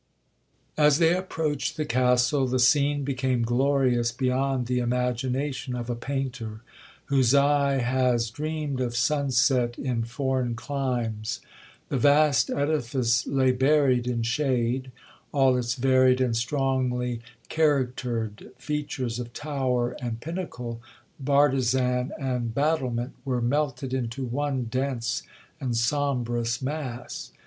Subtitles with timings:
[0.79, 6.61] 'As they approached the Castle, the scene became glorious beyond the imagination of a painter,
[7.05, 11.39] whose eye has dreamed of sun set in foreign climes.
[11.89, 19.95] The vast edifice lay buried in shade,—all its varied and strongly charactered features of tower
[20.01, 20.81] and pinnacle,
[21.19, 25.21] bartizan and battlement, were melted into one dense
[25.59, 27.31] and sombrous mass.